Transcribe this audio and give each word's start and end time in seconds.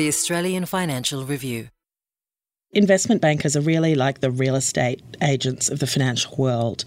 The 0.00 0.08
Australian 0.08 0.64
Financial 0.64 1.26
Review. 1.26 1.68
Investment 2.72 3.20
bankers 3.20 3.54
are 3.54 3.60
really 3.60 3.94
like 3.94 4.20
the 4.20 4.30
real 4.30 4.54
estate 4.54 5.02
agents 5.22 5.68
of 5.68 5.78
the 5.78 5.86
financial 5.86 6.34
world. 6.38 6.86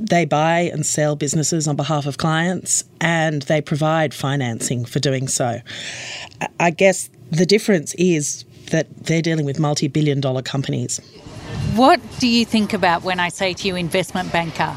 They 0.00 0.24
buy 0.24 0.60
and 0.60 0.86
sell 0.86 1.16
businesses 1.16 1.68
on 1.68 1.76
behalf 1.76 2.06
of 2.06 2.16
clients 2.16 2.82
and 2.98 3.42
they 3.42 3.60
provide 3.60 4.14
financing 4.14 4.86
for 4.86 5.00
doing 5.00 5.28
so. 5.28 5.60
I 6.58 6.70
guess 6.70 7.10
the 7.30 7.44
difference 7.44 7.94
is 7.96 8.46
that 8.70 8.86
they're 9.04 9.20
dealing 9.20 9.44
with 9.44 9.60
multi 9.60 9.86
billion 9.86 10.22
dollar 10.22 10.40
companies. 10.40 10.98
What 11.74 12.00
do 12.20 12.26
you 12.26 12.46
think 12.46 12.72
about 12.72 13.02
when 13.02 13.20
I 13.20 13.28
say 13.28 13.52
to 13.52 13.68
you 13.68 13.76
investment 13.76 14.32
banker? 14.32 14.74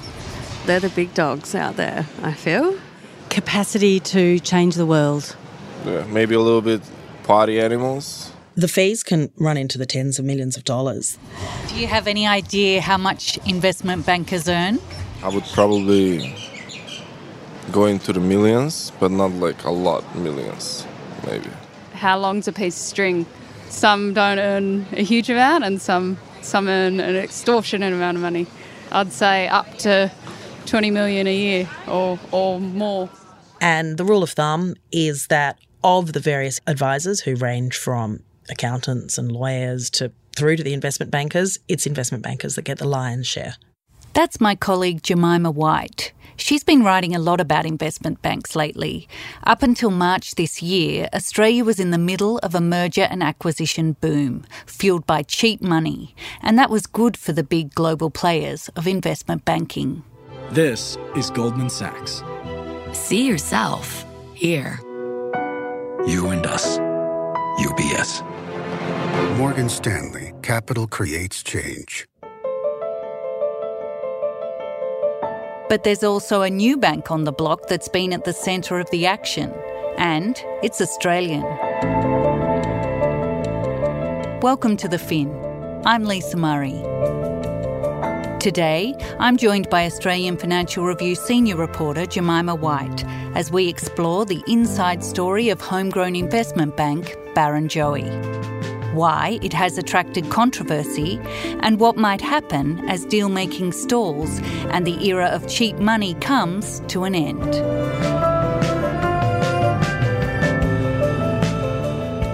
They're 0.65 0.81
the 0.81 0.89
big 0.89 1.13
dogs 1.13 1.55
out 1.55 1.77
there, 1.77 2.05
I 2.23 2.33
feel. 2.33 2.77
Capacity 3.29 4.01
to 4.01 4.37
change 4.41 4.75
the 4.75 4.85
world. 4.85 5.37
Yeah, 5.85 6.03
maybe 6.07 6.35
a 6.35 6.41
little 6.41 6.61
bit 6.61 6.81
party 7.29 7.59
animals. 7.61 8.31
The 8.55 8.67
fees 8.67 9.03
can 9.03 9.31
run 9.37 9.55
into 9.55 9.77
the 9.77 9.85
tens 9.85 10.17
of 10.17 10.25
millions 10.25 10.57
of 10.57 10.63
dollars. 10.63 11.19
Do 11.67 11.75
you 11.75 11.85
have 11.85 12.07
any 12.07 12.25
idea 12.25 12.81
how 12.81 12.97
much 12.97 13.37
investment 13.45 14.03
bankers 14.03 14.49
earn? 14.49 14.79
I 15.21 15.29
would 15.29 15.43
probably 15.53 16.35
go 17.71 17.85
into 17.85 18.13
the 18.13 18.19
millions, 18.19 18.91
but 18.99 19.11
not 19.11 19.31
like 19.33 19.63
a 19.63 19.69
lot 19.69 20.03
millions, 20.15 20.87
maybe. 21.27 21.51
How 21.93 22.17
long's 22.17 22.47
a 22.47 22.51
piece 22.51 22.75
of 22.75 22.83
string? 22.83 23.27
Some 23.69 24.15
don't 24.15 24.39
earn 24.39 24.87
a 24.93 25.03
huge 25.03 25.29
amount, 25.29 25.63
and 25.65 25.79
some 25.79 26.17
some 26.41 26.67
earn 26.67 26.99
an 26.99 27.15
extortionate 27.15 27.93
amount 27.93 28.17
of 28.17 28.23
money. 28.23 28.47
I'd 28.91 29.13
say 29.13 29.47
up 29.47 29.77
to 29.85 30.11
20 30.65 30.89
million 30.89 31.27
a 31.27 31.35
year 31.35 31.69
or, 31.87 32.17
or 32.31 32.59
more. 32.59 33.07
And 33.61 33.99
the 33.99 34.05
rule 34.05 34.23
of 34.23 34.31
thumb 34.31 34.73
is 34.91 35.27
that 35.27 35.59
of 35.83 36.13
the 36.13 36.19
various 36.19 36.59
advisors 36.67 37.21
who 37.21 37.35
range 37.35 37.77
from 37.77 38.21
accountants 38.49 39.17
and 39.17 39.31
lawyers 39.31 39.89
to 39.91 40.11
through 40.35 40.55
to 40.55 40.63
the 40.63 40.73
investment 40.73 41.11
bankers, 41.11 41.59
it's 41.67 41.85
investment 41.85 42.23
bankers 42.23 42.55
that 42.55 42.63
get 42.63 42.77
the 42.77 42.87
lion's 42.87 43.27
share. 43.27 43.55
That's 44.13 44.39
my 44.39 44.55
colleague 44.55 45.03
Jemima 45.03 45.51
Whyte. 45.51 46.13
She's 46.37 46.63
been 46.63 46.83
writing 46.83 47.13
a 47.13 47.19
lot 47.19 47.41
about 47.41 47.65
investment 47.65 48.21
banks 48.21 48.55
lately. 48.55 49.09
Up 49.43 49.61
until 49.61 49.91
March 49.91 50.35
this 50.35 50.61
year, 50.61 51.09
Australia 51.13 51.65
was 51.65 51.79
in 51.79 51.91
the 51.91 51.97
middle 51.97 52.37
of 52.39 52.55
a 52.55 52.61
merger 52.61 53.03
and 53.03 53.21
acquisition 53.21 53.97
boom, 53.99 54.45
fueled 54.65 55.05
by 55.05 55.21
cheap 55.23 55.61
money, 55.61 56.15
and 56.41 56.57
that 56.57 56.69
was 56.69 56.87
good 56.87 57.17
for 57.17 57.33
the 57.33 57.43
big 57.43 57.75
global 57.75 58.09
players 58.09 58.69
of 58.77 58.87
investment 58.87 59.43
banking. 59.43 60.03
This 60.51 60.97
is 61.17 61.29
Goldman 61.29 61.69
Sachs. 61.69 62.23
See 62.93 63.27
yourself 63.27 64.05
here. 64.33 64.79
You 66.07 66.29
and 66.29 66.45
us. 66.45 66.77
UBS. 67.59 68.23
Morgan 69.37 69.67
Stanley, 69.67 70.33
Capital 70.41 70.87
Creates 70.87 71.43
Change. 71.43 72.07
But 75.67 75.83
there's 75.83 76.03
also 76.03 76.41
a 76.41 76.49
new 76.49 76.77
bank 76.77 77.11
on 77.11 77.25
the 77.25 77.33
block 77.33 77.67
that's 77.67 77.89
been 77.89 78.13
at 78.13 78.23
the 78.23 78.31
centre 78.31 78.79
of 78.79 78.89
the 78.91 79.05
action, 79.05 79.53
and 79.97 80.41
it's 80.63 80.79
Australian. 80.79 81.43
Welcome 84.39 84.77
to 84.77 84.87
The 84.87 84.99
Fin. 84.99 85.29
I'm 85.85 86.05
Lisa 86.05 86.37
Murray. 86.37 86.81
Today, 88.39 88.95
I'm 89.19 89.35
joined 89.35 89.69
by 89.69 89.85
Australian 89.85 90.37
Financial 90.37 90.85
Review 90.85 91.13
senior 91.13 91.57
reporter 91.57 92.05
Jemima 92.05 92.55
Whyte 92.55 93.03
as 93.35 93.51
we 93.51 93.67
explore 93.67 94.25
the 94.25 94.41
inside 94.47 95.03
story 95.03 95.49
of 95.49 95.59
homegrown 95.59 96.15
investment 96.15 96.77
bank 96.77 97.17
Barrenjoey 97.35 98.39
why 98.93 99.39
it 99.43 99.53
has 99.53 99.77
attracted 99.77 100.29
controversy, 100.31 101.19
and 101.61 101.79
what 101.79 101.95
might 101.95 102.21
happen 102.21 102.79
as 102.89 103.05
deal 103.05 103.29
making 103.29 103.71
stalls 103.71 104.39
and 104.71 104.85
the 104.85 105.07
era 105.07 105.27
of 105.27 105.47
cheap 105.47 105.77
money 105.77 106.15
comes 106.15 106.81
to 106.87 107.03
an 107.03 107.13
end. 107.13 107.55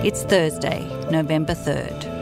It's 0.05 0.23
Thursday, 0.23 0.87
November 1.11 1.53
3rd. 1.53 2.14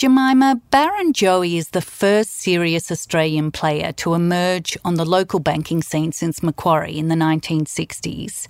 Jemima, 0.00 0.58
Barrenjoey 0.72 1.58
is 1.58 1.68
the 1.72 1.82
first 1.82 2.30
serious 2.30 2.90
Australian 2.90 3.50
player 3.50 3.92
to 3.98 4.14
emerge 4.14 4.78
on 4.82 4.94
the 4.94 5.04
local 5.04 5.40
banking 5.40 5.82
scene 5.82 6.10
since 6.10 6.42
Macquarie 6.42 6.96
in 6.96 7.08
the 7.08 7.14
1960s. 7.14 8.46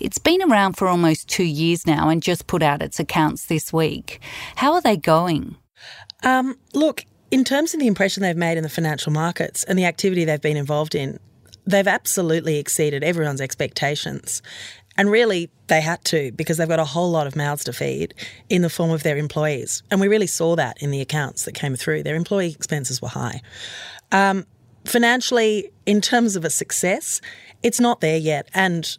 It's 0.00 0.16
been 0.16 0.40
around 0.50 0.78
for 0.78 0.88
almost 0.88 1.28
two 1.28 1.44
years 1.44 1.86
now 1.86 2.08
and 2.08 2.22
just 2.22 2.46
put 2.46 2.62
out 2.62 2.80
its 2.80 2.98
accounts 2.98 3.44
this 3.44 3.74
week. 3.74 4.22
How 4.54 4.72
are 4.72 4.80
they 4.80 4.96
going? 4.96 5.56
Um, 6.22 6.56
look, 6.72 7.04
in 7.30 7.44
terms 7.44 7.74
of 7.74 7.80
the 7.80 7.88
impression 7.88 8.22
they've 8.22 8.34
made 8.34 8.56
in 8.56 8.62
the 8.62 8.70
financial 8.70 9.12
markets 9.12 9.64
and 9.64 9.78
the 9.78 9.84
activity 9.84 10.24
they've 10.24 10.40
been 10.40 10.56
involved 10.56 10.94
in, 10.94 11.20
they've 11.66 11.86
absolutely 11.86 12.56
exceeded 12.56 13.04
everyone's 13.04 13.42
expectations. 13.42 14.40
And 14.96 15.10
really, 15.10 15.50
they 15.66 15.80
had 15.80 16.04
to 16.06 16.32
because 16.32 16.56
they've 16.56 16.68
got 16.68 16.78
a 16.78 16.84
whole 16.84 17.10
lot 17.10 17.26
of 17.26 17.36
mouths 17.36 17.64
to 17.64 17.72
feed 17.72 18.14
in 18.48 18.62
the 18.62 18.70
form 18.70 18.90
of 18.90 19.02
their 19.02 19.16
employees. 19.16 19.82
And 19.90 20.00
we 20.00 20.08
really 20.08 20.26
saw 20.26 20.56
that 20.56 20.80
in 20.82 20.90
the 20.90 21.00
accounts 21.00 21.44
that 21.44 21.52
came 21.52 21.76
through. 21.76 22.02
Their 22.02 22.16
employee 22.16 22.52
expenses 22.52 23.02
were 23.02 23.08
high. 23.08 23.42
Um, 24.12 24.46
financially, 24.84 25.70
in 25.84 26.00
terms 26.00 26.36
of 26.36 26.44
a 26.44 26.50
success, 26.50 27.20
it's 27.62 27.80
not 27.80 28.00
there 28.00 28.18
yet. 28.18 28.48
And 28.54 28.96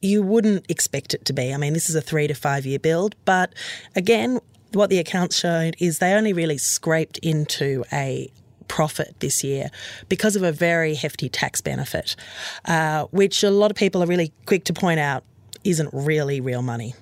you 0.00 0.22
wouldn't 0.22 0.70
expect 0.70 1.14
it 1.14 1.24
to 1.24 1.32
be. 1.32 1.52
I 1.52 1.56
mean, 1.56 1.72
this 1.72 1.88
is 1.88 1.96
a 1.96 2.00
three 2.00 2.26
to 2.26 2.34
five 2.34 2.66
year 2.66 2.78
build. 2.78 3.16
But 3.24 3.54
again, 3.96 4.40
what 4.72 4.90
the 4.90 4.98
accounts 4.98 5.38
showed 5.38 5.76
is 5.78 5.98
they 5.98 6.12
only 6.12 6.32
really 6.32 6.58
scraped 6.58 7.18
into 7.18 7.84
a 7.92 8.30
profit 8.68 9.14
this 9.20 9.44
year 9.44 9.70
because 10.08 10.36
of 10.36 10.42
a 10.42 10.52
very 10.52 10.94
hefty 10.94 11.28
tax 11.28 11.60
benefit, 11.60 12.16
uh, 12.64 13.04
which 13.10 13.42
a 13.42 13.50
lot 13.50 13.70
of 13.70 13.76
people 13.76 14.02
are 14.02 14.06
really 14.06 14.32
quick 14.46 14.64
to 14.64 14.72
point 14.72 15.00
out 15.00 15.24
isn't 15.64 15.90
really 15.92 16.40
real 16.40 16.62
money. 16.62 16.94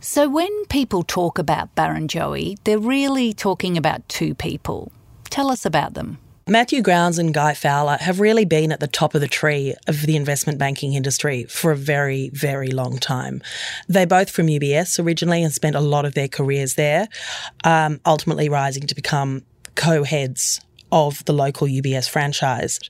So 0.00 0.28
when 0.28 0.64
people 0.66 1.04
talk 1.04 1.38
about 1.38 1.74
Barrenjoey, 1.76 2.58
they're 2.64 2.78
really 2.78 3.32
talking 3.32 3.76
about 3.76 4.08
two 4.08 4.34
people. 4.34 4.90
Tell 5.30 5.50
us 5.50 5.64
about 5.64 5.94
them. 5.94 6.18
Matthew 6.48 6.82
Grounds 6.82 7.18
and 7.18 7.32
Guy 7.32 7.54
Fowler 7.54 7.98
have 8.00 8.18
really 8.18 8.44
been 8.44 8.72
at 8.72 8.80
the 8.80 8.88
top 8.88 9.14
of 9.14 9.20
the 9.20 9.28
tree 9.28 9.76
of 9.86 10.02
the 10.02 10.16
investment 10.16 10.58
banking 10.58 10.94
industry 10.94 11.44
for 11.44 11.70
a 11.70 11.76
very, 11.76 12.30
very 12.30 12.72
long 12.72 12.98
time. 12.98 13.40
They're 13.86 14.08
both 14.08 14.28
from 14.28 14.48
UBS 14.48 15.02
originally 15.02 15.44
and 15.44 15.52
spent 15.52 15.76
a 15.76 15.80
lot 15.80 16.04
of 16.04 16.14
their 16.14 16.26
careers 16.26 16.74
there, 16.74 17.06
um, 17.62 18.00
ultimately 18.04 18.48
rising 18.48 18.88
to 18.88 18.94
become 18.96 19.44
co 19.76 20.02
heads 20.02 20.60
of 20.90 21.24
the 21.26 21.32
local 21.32 21.68
UBS 21.68 22.10
franchise. 22.10 22.80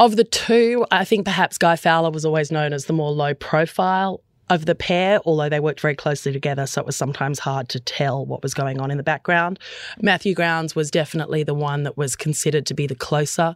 Of 0.00 0.16
the 0.16 0.24
two, 0.24 0.84
I 0.90 1.04
think 1.04 1.24
perhaps 1.24 1.56
Guy 1.56 1.76
Fowler 1.76 2.10
was 2.10 2.24
always 2.24 2.50
known 2.50 2.72
as 2.72 2.86
the 2.86 2.92
more 2.92 3.12
low 3.12 3.32
profile 3.32 4.20
of 4.50 4.66
the 4.66 4.74
pair, 4.74 5.20
although 5.24 5.48
they 5.48 5.60
worked 5.60 5.80
very 5.80 5.94
closely 5.94 6.32
together, 6.32 6.66
so 6.66 6.80
it 6.80 6.86
was 6.86 6.96
sometimes 6.96 7.38
hard 7.38 7.68
to 7.70 7.80
tell 7.80 8.24
what 8.24 8.42
was 8.42 8.54
going 8.54 8.80
on 8.80 8.90
in 8.90 8.96
the 8.96 9.02
background. 9.02 9.58
Matthew 10.00 10.34
Grounds 10.34 10.74
was 10.74 10.90
definitely 10.90 11.42
the 11.42 11.54
one 11.54 11.82
that 11.82 11.96
was 11.96 12.16
considered 12.16 12.66
to 12.66 12.74
be 12.74 12.86
the 12.86 12.94
closer 12.94 13.54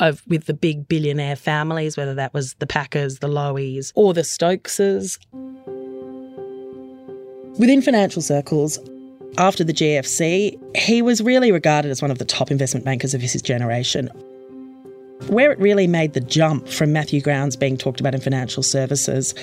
of 0.00 0.22
with 0.28 0.46
the 0.46 0.54
big 0.54 0.88
billionaire 0.88 1.36
families, 1.36 1.96
whether 1.96 2.14
that 2.14 2.32
was 2.32 2.54
the 2.54 2.66
Packers, 2.66 3.18
the 3.18 3.28
Lowies, 3.28 3.92
or 3.94 4.14
the 4.14 4.22
Stokeses. 4.22 5.18
Within 7.58 7.82
financial 7.82 8.22
circles, 8.22 8.78
after 9.36 9.64
the 9.64 9.72
GFC, 9.72 10.58
he 10.76 11.02
was 11.02 11.20
really 11.20 11.50
regarded 11.50 11.90
as 11.90 12.00
one 12.00 12.10
of 12.10 12.18
the 12.18 12.24
top 12.24 12.50
investment 12.50 12.84
bankers 12.84 13.14
of 13.14 13.20
his 13.20 13.40
generation. 13.42 14.08
Where 15.28 15.52
it 15.52 15.58
really 15.58 15.86
made 15.86 16.14
the 16.14 16.20
jump 16.20 16.68
from 16.68 16.92
Matthew 16.92 17.20
Grounds 17.20 17.54
being 17.54 17.76
talked 17.76 18.00
about 18.00 18.14
in 18.14 18.20
financial 18.20 18.62
services 18.62 19.34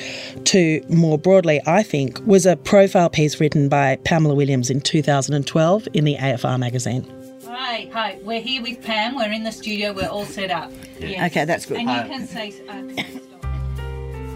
to 0.46 0.84
more 0.90 1.20
broadly, 1.20 1.62
I 1.68 1.84
think, 1.84 2.20
was 2.26 2.48
a 2.48 2.56
profile 2.56 3.10
piece 3.10 3.40
written 3.40 3.70
by 3.70 3.98
Pamela 3.98 4.34
Williams 4.34 4.72
in 4.72 4.82
2012 4.82 5.88
in 5.94 6.04
the 6.04 6.16
AFR 6.16 6.60
magazine. 6.60 7.06
Hi, 7.48 7.88
hi. 7.94 8.18
We're 8.24 8.42
here 8.42 8.64
with 8.64 8.84
Pam. 8.84 9.16
We're 9.16 9.32
in 9.32 9.44
the 9.44 9.52
studio. 9.52 9.94
We're 9.94 10.10
all 10.10 10.26
set 10.26 10.50
up. 10.50 10.72
Yes. 11.00 11.32
Okay, 11.32 11.46
that's 11.46 11.68
good. 11.68 11.78
And 11.78 11.90
you 11.90 12.16
can 12.18 12.28
say. 12.28 12.54
Uh, 12.68 13.04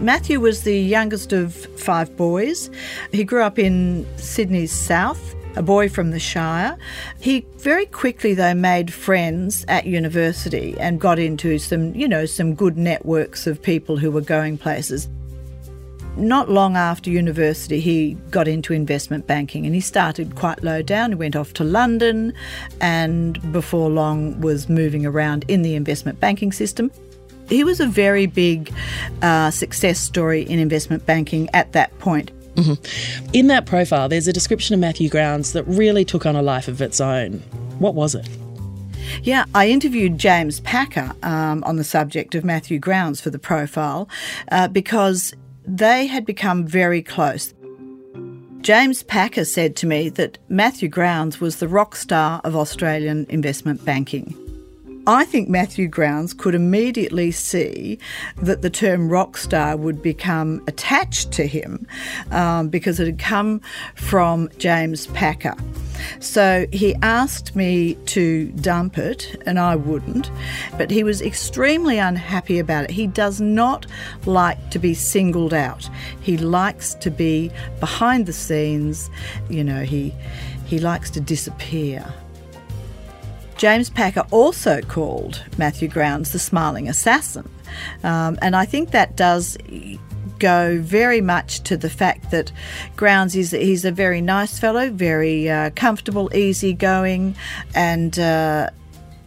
Matthew 0.00 0.40
was 0.40 0.62
the 0.62 0.78
youngest 0.78 1.32
of 1.32 1.54
five 1.78 2.16
boys. 2.16 2.70
He 3.12 3.24
grew 3.24 3.42
up 3.42 3.58
in 3.58 4.06
Sydney's 4.16 4.72
south 4.72 5.34
a 5.56 5.62
boy 5.62 5.88
from 5.88 6.10
the 6.10 6.18
Shire. 6.18 6.76
He 7.20 7.46
very 7.56 7.86
quickly, 7.86 8.34
though, 8.34 8.54
made 8.54 8.92
friends 8.92 9.64
at 9.68 9.86
university 9.86 10.76
and 10.78 11.00
got 11.00 11.18
into 11.18 11.58
some, 11.58 11.94
you 11.94 12.08
know, 12.08 12.26
some 12.26 12.54
good 12.54 12.76
networks 12.76 13.46
of 13.46 13.62
people 13.62 13.96
who 13.96 14.10
were 14.10 14.20
going 14.20 14.58
places. 14.58 15.08
not 16.16 16.50
long 16.50 16.76
after 16.76 17.10
university, 17.10 17.80
he 17.80 18.14
got 18.30 18.48
into 18.48 18.72
investment 18.72 19.26
banking 19.26 19.64
and 19.64 19.74
he 19.74 19.80
started 19.80 20.34
quite 20.36 20.62
low 20.62 20.82
down. 20.82 21.12
He 21.12 21.14
went 21.14 21.36
off 21.36 21.52
to 21.54 21.64
London 21.64 22.32
and 22.80 23.52
before 23.52 23.88
long 23.90 24.40
was 24.40 24.68
moving 24.68 25.06
around 25.06 25.44
in 25.48 25.62
the 25.62 25.74
investment 25.74 26.20
banking 26.20 26.52
system. 26.52 26.90
He 27.48 27.64
was 27.64 27.80
a 27.80 27.86
very 27.86 28.26
big 28.26 28.72
uh, 29.22 29.50
success 29.50 29.98
story 29.98 30.42
in 30.42 30.58
investment 30.58 31.06
banking 31.06 31.48
at 31.52 31.72
that 31.72 31.96
point. 31.98 32.30
Mm-hmm. 32.60 33.30
In 33.32 33.46
that 33.48 33.66
profile, 33.66 34.08
there's 34.08 34.28
a 34.28 34.32
description 34.32 34.74
of 34.74 34.80
Matthew 34.80 35.08
Grounds 35.08 35.52
that 35.52 35.64
really 35.64 36.04
took 36.04 36.26
on 36.26 36.36
a 36.36 36.42
life 36.42 36.68
of 36.68 36.80
its 36.80 37.00
own. 37.00 37.38
What 37.78 37.94
was 37.94 38.14
it? 38.14 38.28
Yeah, 39.22 39.44
I 39.54 39.68
interviewed 39.68 40.18
James 40.18 40.60
Packer 40.60 41.12
um, 41.22 41.64
on 41.64 41.76
the 41.76 41.84
subject 41.84 42.34
of 42.34 42.44
Matthew 42.44 42.78
Grounds 42.78 43.20
for 43.20 43.30
the 43.30 43.38
profile 43.38 44.08
uh, 44.50 44.68
because 44.68 45.34
they 45.64 46.06
had 46.06 46.24
become 46.24 46.66
very 46.66 47.02
close. 47.02 47.54
James 48.60 49.02
Packer 49.02 49.44
said 49.44 49.74
to 49.76 49.86
me 49.86 50.10
that 50.10 50.38
Matthew 50.48 50.88
Grounds 50.88 51.40
was 51.40 51.56
the 51.56 51.68
rock 51.68 51.96
star 51.96 52.40
of 52.44 52.54
Australian 52.54 53.26
investment 53.30 53.84
banking. 53.84 54.36
I 55.06 55.24
think 55.24 55.48
Matthew 55.48 55.88
Grounds 55.88 56.34
could 56.34 56.54
immediately 56.54 57.30
see 57.30 57.98
that 58.36 58.60
the 58.60 58.68
term 58.68 59.08
rock 59.08 59.38
star 59.38 59.76
would 59.76 60.02
become 60.02 60.62
attached 60.66 61.32
to 61.32 61.46
him 61.46 61.86
um, 62.30 62.68
because 62.68 63.00
it 63.00 63.06
had 63.06 63.18
come 63.18 63.62
from 63.94 64.50
James 64.58 65.06
Packer. 65.08 65.56
So 66.20 66.66
he 66.72 66.94
asked 66.96 67.56
me 67.56 67.94
to 68.06 68.50
dump 68.52 68.98
it, 68.98 69.40
and 69.46 69.58
I 69.58 69.76
wouldn't, 69.76 70.30
but 70.76 70.90
he 70.90 71.02
was 71.02 71.22
extremely 71.22 71.98
unhappy 71.98 72.58
about 72.58 72.84
it. 72.84 72.90
He 72.90 73.06
does 73.06 73.40
not 73.40 73.86
like 74.26 74.70
to 74.70 74.78
be 74.78 74.94
singled 74.94 75.54
out, 75.54 75.88
he 76.20 76.36
likes 76.36 76.94
to 76.96 77.10
be 77.10 77.50
behind 77.80 78.26
the 78.26 78.32
scenes, 78.32 79.10
you 79.48 79.64
know, 79.64 79.82
he, 79.82 80.14
he 80.66 80.78
likes 80.78 81.10
to 81.10 81.20
disappear. 81.20 82.12
James 83.60 83.90
Packer 83.90 84.24
also 84.30 84.80
called 84.80 85.44
Matthew 85.58 85.86
Grounds 85.86 86.32
the 86.32 86.38
smiling 86.38 86.88
assassin. 86.88 87.46
Um, 88.02 88.38
and 88.40 88.56
I 88.56 88.64
think 88.64 88.92
that 88.92 89.18
does 89.18 89.58
go 90.38 90.80
very 90.80 91.20
much 91.20 91.60
to 91.64 91.76
the 91.76 91.90
fact 91.90 92.30
that 92.30 92.50
Grounds 92.96 93.36
is 93.36 93.50
he's 93.50 93.84
a 93.84 93.92
very 93.92 94.22
nice 94.22 94.58
fellow, 94.58 94.88
very 94.88 95.50
uh, 95.50 95.68
comfortable, 95.76 96.34
easygoing, 96.34 97.36
and 97.74 98.18
uh, 98.18 98.70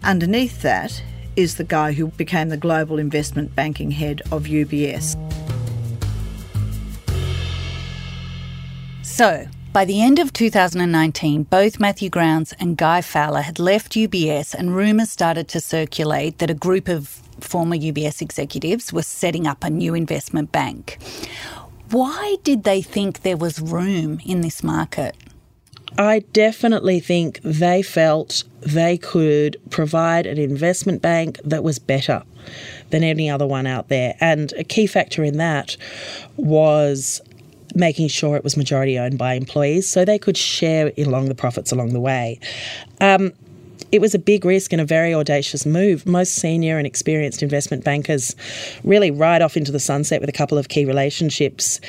underneath 0.04 0.64
that 0.64 1.04
is 1.36 1.58
the 1.58 1.64
guy 1.64 1.92
who 1.92 2.08
became 2.08 2.50
the 2.50 2.58
global 2.58 2.98
investment 2.98 3.54
banking 3.54 3.92
head 3.92 4.24
of 4.32 4.46
UBS. 4.46 5.14
So, 9.04 9.46
by 9.74 9.86
the 9.86 10.04
end 10.04 10.20
of 10.20 10.32
2019, 10.32 11.44
both 11.44 11.80
Matthew 11.80 12.08
Grounds 12.08 12.54
and 12.60 12.78
Guy 12.78 13.02
Fowler 13.02 13.42
had 13.42 13.58
left 13.58 13.94
UBS, 13.94 14.54
and 14.54 14.76
rumours 14.76 15.10
started 15.10 15.48
to 15.48 15.60
circulate 15.60 16.38
that 16.38 16.52
a 16.52 16.54
group 16.54 16.88
of 16.88 17.08
former 17.40 17.76
UBS 17.76 18.22
executives 18.22 18.94
were 18.94 19.02
setting 19.02 19.48
up 19.48 19.64
a 19.64 19.72
new 19.72 19.96
investment 19.96 20.52
bank. 20.52 21.00
Why 21.90 22.38
did 22.44 22.64
they 22.64 22.84
think 22.84 23.24
there 23.24 23.36
was 23.36 23.60
room 23.60 24.20
in 24.24 24.42
this 24.42 24.64
market? 24.64 25.16
I 25.98 26.20
definitely 26.34 27.00
think 27.00 27.40
they 27.44 27.82
felt 27.82 28.44
they 28.62 28.98
could 28.98 29.58
provide 29.72 30.28
an 30.28 30.38
investment 30.38 31.02
bank 31.02 31.40
that 31.44 31.64
was 31.64 31.80
better 31.80 32.24
than 32.90 33.04
any 33.04 33.30
other 33.30 33.46
one 33.46 33.68
out 33.68 33.90
there. 33.90 34.16
And 34.20 34.54
a 34.54 34.64
key 34.64 34.88
factor 34.88 35.24
in 35.24 35.38
that 35.38 35.78
was 36.38 37.22
making 37.76 38.08
sure 38.08 38.36
it 38.36 38.44
was 38.44 38.58
majority 38.58 38.98
owned 38.98 39.18
by 39.18 39.34
employees 39.34 39.90
so 39.90 40.06
they 40.06 40.20
could 40.20 40.38
share 40.38 40.92
along 40.98 41.28
the 41.28 41.36
profits 41.36 41.72
along 41.72 41.94
the 41.94 42.00
way. 42.00 42.40
Um, 43.02 43.34
it 43.92 44.02
was 44.02 44.16
a 44.16 44.20
big 44.20 44.44
risk 44.44 44.74
and 44.74 44.82
a 44.82 44.86
very 44.86 45.14
audacious 45.14 45.68
move. 45.68 46.08
Most 46.08 46.36
senior 46.36 46.80
and 46.80 46.88
experienced 46.88 47.44
investment 47.44 47.84
bankers 47.84 48.36
really 48.84 49.12
ride 49.12 49.44
off 49.44 49.56
into 49.56 49.72
the 49.72 49.80
sunset 49.80 50.20
with 50.20 50.30
a 50.30 50.34
couple 50.34 50.58
of 50.58 50.70
key 50.70 50.84
relationships 50.84 51.80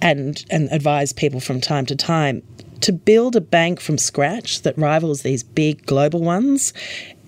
and, 0.00 0.42
and 0.50 0.70
advise 0.72 1.12
people 1.12 1.38
from 1.38 1.60
time 1.60 1.84
to 1.86 1.96
time. 1.96 2.42
To 2.80 2.92
build 2.92 3.36
a 3.36 3.42
bank 3.42 3.78
from 3.78 3.98
scratch 3.98 4.62
that 4.62 4.76
rivals 4.78 5.20
these 5.20 5.42
big 5.42 5.84
global 5.84 6.20
ones 6.20 6.72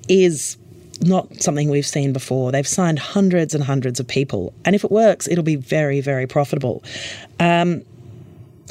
is 0.09 0.57
not 1.03 1.43
something 1.43 1.69
we've 1.69 1.87
seen 1.87 2.15
before. 2.15 2.53
They've 2.53 2.67
signed 2.67 2.99
hundreds 2.99 3.55
and 3.55 3.63
hundreds 3.63 4.01
of 4.01 4.09
people, 4.09 4.55
and 4.65 4.75
if 4.75 4.83
it 4.83 4.91
works, 4.91 5.29
it'll 5.29 5.45
be 5.45 5.57
very, 5.57 6.01
very 6.01 6.27
profitable. 6.27 6.83
Um, 7.39 7.83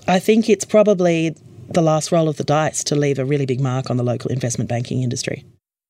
I 0.07 0.19
think 0.19 0.49
it's 0.49 0.65
probably 0.65 1.35
the 1.69 1.81
last 1.81 2.11
roll 2.11 2.27
of 2.27 2.37
the 2.37 2.43
dice 2.43 2.83
to 2.85 2.95
leave 2.95 3.19
a 3.19 3.25
really 3.25 3.45
big 3.45 3.61
mark 3.61 3.89
on 3.89 3.97
the 3.97 4.03
local 4.03 4.31
investment 4.31 4.69
banking 4.69 5.03
industry. 5.03 5.45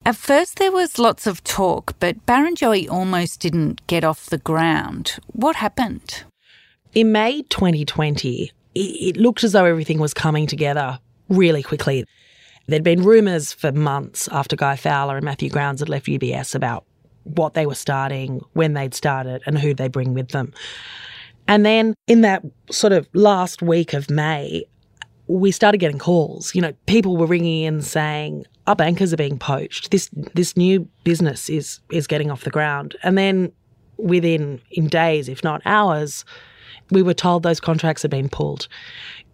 At 0.06 0.16
first, 0.16 0.58
there 0.58 0.72
was 0.72 0.98
lots 0.98 1.28
of 1.28 1.44
talk, 1.44 1.94
but 2.00 2.26
Barrenjoey 2.26 2.90
almost 2.90 3.40
didn't 3.40 3.86
get 3.88 4.04
off 4.04 4.28
the 4.28 4.40
ground. 4.40 5.20
What 5.28 5.58
happened? 5.58 6.24
In 6.94 7.12
May 7.12 7.44
2020, 7.44 8.52
it 8.74 9.18
looked 9.18 9.44
as 9.44 9.52
though 9.52 9.66
everything 9.66 10.00
was 10.00 10.14
coming 10.14 10.48
together 10.48 11.00
really 11.30 11.64
quickly. 11.64 12.06
There'd 12.68 12.84
been 12.84 13.04
rumours 13.04 13.54
for 13.54 13.72
months 13.72 14.28
after 14.32 14.56
Guy 14.56 14.76
Fowler 14.76 15.18
and 15.18 15.26
Matthew 15.26 15.50
Grounds 15.50 15.82
had 15.82 15.90
left 15.90 16.08
UBS 16.08 16.56
about 16.56 16.86
what 17.24 17.54
they 17.54 17.66
were 17.66 17.76
starting, 17.76 18.42
when 18.54 18.74
they'd 18.74 18.94
started, 18.94 19.44
and 19.46 19.58
who 19.58 19.74
they 19.74 19.88
bring 19.88 20.14
with 20.14 20.30
them. 20.30 20.54
And 21.52 21.66
then 21.66 21.96
in 22.08 22.22
that 22.22 22.46
sort 22.72 22.94
of 22.94 23.10
last 23.14 23.62
week 23.62 23.92
of 23.92 24.10
May, 24.10 24.64
we 25.28 25.52
started 25.52 25.80
getting 25.80 26.00
calls. 26.00 26.56
You 26.56 26.62
know, 26.62 26.72
people 26.86 27.18
were 27.18 27.26
ringing 27.26 27.64
in 27.64 27.82
saying, 27.82 28.46
our 28.68 28.76
bankers 28.76 29.12
are 29.12 29.18
being 29.18 29.38
poached. 29.38 29.92
This 29.92 30.10
this 30.34 30.56
new 30.56 30.88
business 31.04 31.50
is 31.50 31.82
is 31.92 32.08
getting 32.08 32.32
off 32.32 32.46
the 32.46 32.52
ground. 32.52 32.96
And 33.04 33.18
then 33.18 33.52
within 33.98 34.62
in 34.72 34.88
days, 34.88 35.28
if 35.28 35.44
not 35.44 35.62
hours, 35.66 36.24
we 36.90 37.02
were 37.02 37.14
told 37.14 37.44
those 37.44 37.60
contracts 37.60 38.04
had 38.04 38.12
been 38.12 38.30
pulled. 38.30 38.70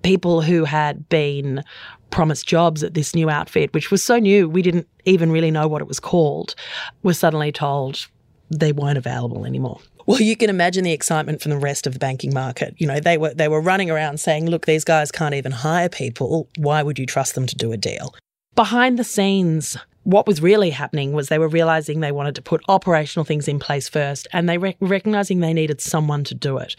People 0.01 0.41
who 0.41 0.63
had 0.63 1.07
been 1.09 1.63
promised 2.09 2.47
jobs 2.47 2.81
at 2.81 2.95
this 2.95 3.13
new 3.13 3.29
outfit, 3.29 3.75
which 3.75 3.91
was 3.91 4.01
so 4.01 4.17
new 4.17 4.49
we 4.49 4.63
didn't 4.63 4.87
even 5.05 5.31
really 5.31 5.51
know 5.51 5.67
what 5.67 5.83
it 5.83 5.87
was 5.87 5.99
called, 5.99 6.55
were 7.03 7.13
suddenly 7.13 7.51
told 7.51 8.07
they 8.49 8.71
weren't 8.71 8.97
available 8.97 9.45
anymore. 9.45 9.79
Well, 10.07 10.21
you 10.21 10.37
can 10.37 10.49
imagine 10.49 10.85
the 10.85 10.93
excitement 10.93 11.41
from 11.41 11.51
the 11.51 11.57
rest 11.57 11.85
of 11.85 11.91
the 11.91 11.99
banking 11.99 12.33
market. 12.33 12.73
You 12.77 12.87
know, 12.87 13.01
they 13.01 13.17
were 13.17 13.33
they 13.33 13.49
were 13.49 13.61
running 13.61 13.91
around 13.91 14.19
saying, 14.19 14.49
"Look, 14.49 14.65
these 14.65 14.85
guys 14.85 15.11
can't 15.11 15.35
even 15.35 15.51
hire 15.51 15.89
people. 15.89 16.47
Why 16.57 16.81
would 16.81 16.97
you 16.97 17.05
trust 17.05 17.35
them 17.35 17.45
to 17.45 17.55
do 17.55 17.73
a 17.73 17.77
deal?" 17.77 18.15
Behind 18.55 18.97
the 18.97 19.03
scenes, 19.03 19.77
what 20.03 20.25
was 20.25 20.41
really 20.41 20.69
happening 20.69 21.11
was 21.11 21.27
they 21.27 21.37
were 21.37 21.49
realizing 21.49 21.99
they 21.99 22.13
wanted 22.13 22.35
to 22.35 22.41
put 22.41 22.63
operational 22.69 23.25
things 23.25 23.49
in 23.49 23.59
place 23.59 23.89
first, 23.89 24.27
and 24.31 24.47
they 24.47 24.57
were 24.57 24.73
recognizing 24.79 25.41
they 25.41 25.53
needed 25.53 25.81
someone 25.81 26.23
to 26.23 26.33
do 26.33 26.57
it. 26.57 26.77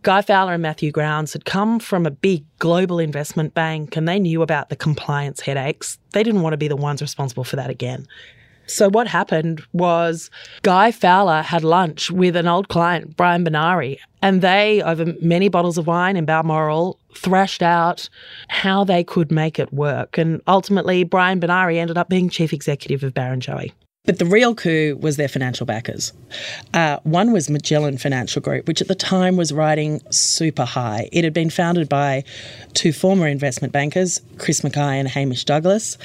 Guy 0.00 0.22
Fowler 0.22 0.54
and 0.54 0.62
Matthew 0.62 0.90
Grounds 0.90 1.34
had 1.34 1.44
come 1.44 1.78
from 1.78 2.06
a 2.06 2.10
big 2.10 2.44
global 2.58 2.98
investment 2.98 3.54
bank 3.54 3.96
and 3.96 4.08
they 4.08 4.18
knew 4.18 4.42
about 4.42 4.68
the 4.68 4.74
compliance 4.74 5.42
headaches. 5.42 5.96
They 6.10 6.24
didn't 6.24 6.42
want 6.42 6.54
to 6.54 6.56
be 6.56 6.66
the 6.66 6.74
ones 6.74 7.00
responsible 7.00 7.44
for 7.44 7.54
that 7.54 7.70
again. 7.70 8.08
So 8.72 8.88
what 8.88 9.06
happened 9.06 9.62
was 9.72 10.30
Guy 10.62 10.90
Fowler 10.90 11.42
had 11.42 11.62
lunch 11.62 12.10
with 12.10 12.36
an 12.36 12.48
old 12.48 12.68
client, 12.68 13.16
Brian 13.16 13.44
Benari, 13.44 13.98
and 14.22 14.40
they, 14.40 14.82
over 14.82 15.14
many 15.20 15.48
bottles 15.48 15.76
of 15.78 15.86
wine 15.86 16.16
in 16.16 16.24
Balmoral, 16.24 16.98
thrashed 17.14 17.62
out 17.62 18.08
how 18.48 18.84
they 18.84 19.04
could 19.04 19.30
make 19.30 19.58
it 19.58 19.72
work. 19.72 20.16
And 20.16 20.40
ultimately, 20.46 21.04
Brian 21.04 21.40
Benari 21.40 21.76
ended 21.76 21.98
up 21.98 22.08
being 22.08 22.28
chief 22.28 22.52
executive 22.52 23.02
of 23.02 23.12
Barrenjoey. 23.12 23.72
But 24.04 24.18
the 24.18 24.26
real 24.26 24.56
coup 24.56 24.98
was 25.00 25.16
their 25.16 25.28
financial 25.28 25.64
backers. 25.64 26.12
Uh, 26.74 26.98
one 27.04 27.30
was 27.30 27.48
Magellan 27.48 27.98
Financial 27.98 28.42
Group, 28.42 28.66
which 28.66 28.80
at 28.80 28.88
the 28.88 28.96
time 28.96 29.36
was 29.36 29.52
riding 29.52 30.00
super 30.10 30.64
high. 30.64 31.08
It 31.12 31.22
had 31.22 31.32
been 31.32 31.50
founded 31.50 31.88
by 31.88 32.24
two 32.74 32.92
former 32.92 33.28
investment 33.28 33.72
bankers, 33.72 34.20
Chris 34.38 34.64
Mackay 34.64 34.98
and 34.98 35.06
Hamish 35.06 35.44
Douglas. 35.44 35.98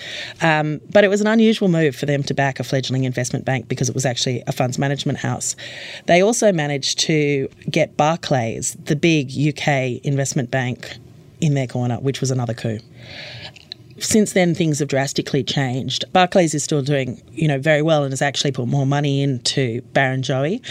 Um, 0.44 0.80
but 0.92 1.06
it 1.06 1.08
was 1.08 1.22
an 1.22 1.27
unusual 1.27 1.70
move 1.70 1.96
for 1.96 2.06
them 2.06 2.22
to 2.25 2.36
back 2.36 2.60
a 2.60 2.63
fledgling 2.63 3.04
investment 3.04 3.46
bank 3.46 3.68
because 3.68 3.89
it 3.89 3.96
was 3.96 4.06
actually 4.06 4.44
a 4.46 4.51
funds 4.51 4.77
management 4.77 5.18
house. 5.18 5.56
They 6.06 6.22
also 6.22 6.51
managed 6.51 7.00
to 7.00 7.50
get 7.68 7.98
Barclays, 7.98 8.75
the 8.75 8.96
big 8.96 9.32
UK 9.32 10.06
investment 10.06 10.51
bank, 10.51 10.98
in 11.39 11.54
their 11.54 11.68
corner, 11.68 11.98
which 12.00 12.20
was 12.20 12.32
another 12.32 12.56
coup 12.56 12.80
since 14.00 14.34
then, 14.34 14.54
things 14.54 14.80
have 14.80 14.88
drastically 14.88 15.44
changed. 15.44 16.06
Barclays 16.13 16.54
is 16.54 16.63
still 16.63 16.82
doing, 16.82 17.22
you 17.32 17.48
know, 17.48 17.60
very 17.60 17.82
well 17.82 18.04
and 18.04 18.12
has 18.12 18.22
actually 18.22 18.51
put 18.51 18.68
more 18.68 18.86
money 18.86 19.22
into 19.22 19.82
Barrenjoey. 19.94 20.62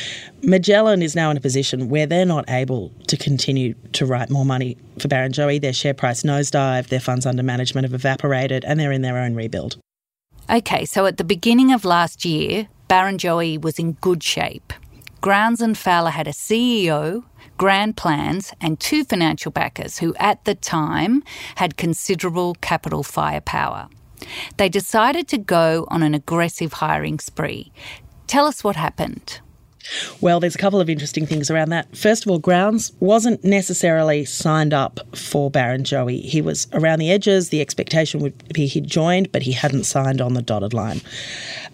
Magellan 0.43 1.03
is 1.03 1.17
now 1.17 1.31
in 1.31 1.37
a 1.37 1.41
position 1.41 1.89
where 1.89 2.07
they're 2.07 2.27
not 2.27 2.45
able 2.49 2.93
to 3.09 3.17
continue 3.17 3.75
to 3.93 4.07
write 4.07 4.31
more 4.31 4.45
money 4.45 4.77
for 4.99 5.09
Barrenjoey. 5.09 5.61
Their 5.61 5.73
share 5.73 5.95
price 5.95 6.23
nosedive, 6.23 6.89
their 6.89 7.01
funds 7.01 7.27
under 7.27 7.43
management 7.43 7.85
have 7.85 7.95
evaporated, 7.95 8.65
and 8.65 8.79
they're 8.79 8.93
in 8.93 9.03
their 9.03 9.19
own 9.19 9.35
rebuild. 9.35 9.79
Okay, 10.49 10.85
so 10.85 11.07
at 11.07 11.17
the 11.17 11.25
beginning 11.25 11.73
of 11.73 11.85
last 11.85 12.25
year, 12.25 12.69
Barrenjoey 12.89 13.61
was 13.61 13.79
in 13.79 13.93
good 13.95 14.23
shape. 14.23 14.73
Grounds 15.21 15.61
and 15.61 15.77
Fowler 15.77 16.11
had 16.11 16.29
a 16.29 16.33
CEO, 16.33 17.25
Grand 17.59 17.97
Plans, 17.97 18.53
and 18.61 18.79
two 18.79 19.05
financial 19.05 19.51
backers 19.51 19.99
who 19.99 20.15
at 20.17 20.45
the 20.45 20.55
time 20.55 21.23
had 21.57 21.77
considerable 21.77 22.55
capital 22.61 23.03
firepower. 23.03 23.89
They 24.57 24.69
decided 24.69 25.29
to 25.29 25.39
go 25.39 25.87
on 25.89 26.03
an 26.03 26.15
aggressive 26.15 26.75
hiring 26.75 27.19
spree. 27.19 27.73
Tell 28.27 28.47
us 28.47 28.65
what 28.65 28.77
happened. 28.77 29.41
Well, 30.21 30.41
there's 30.41 30.55
a 30.55 30.59
couple 30.59 30.81
of 30.81 30.91
interesting 30.91 31.27
things 31.27 31.51
around 31.51 31.71
that. 31.71 31.97
First 31.97 32.25
of 32.25 32.31
all, 32.31 32.39
Grounds 32.39 32.93
wasn't 33.01 33.45
necessarily 33.45 34.25
signed 34.25 34.75
up 34.75 34.99
for 35.17 35.51
Barrenjoey. 35.51 36.23
He 36.23 36.41
was 36.41 36.67
around 36.73 36.99
the 36.99 37.11
edges. 37.11 37.51
The 37.51 37.61
expectation 37.61 38.21
would 38.21 38.53
be 38.53 38.67
he'd 38.67 38.87
joined, 38.87 39.31
but 39.33 39.43
he 39.43 39.53
hadn't 39.53 39.85
signed 39.85 40.21
on 40.21 40.35
the 40.35 40.43
dotted 40.43 40.75
line. 40.75 41.01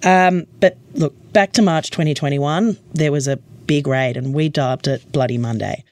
Um, 0.03 0.47
but 0.61 0.77
look, 0.95 1.15
back 1.33 1.53
to 1.53 1.63
March 1.63 1.91
2021, 1.91 2.77
there 2.93 3.13
was 3.13 3.29
a 3.29 3.39
big 3.73 3.87
raid, 3.87 4.19
and 4.19 4.35
we 4.35 4.51
dubbed 4.51 4.87
it 4.87 5.01
Bloody 5.13 5.39
Monday. 5.39 5.83